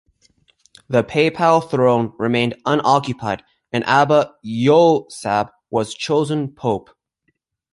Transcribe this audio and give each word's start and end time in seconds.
The 0.89 1.03
papal 1.03 1.61
throne 1.61 2.13
remained 2.17 2.55
unoccupied, 2.65 3.43
and 3.71 3.83
Abba 3.85 4.33
Yousab 4.43 5.51
was 5.69 5.93
chosen 5.93 6.53
Pope. 6.55 6.89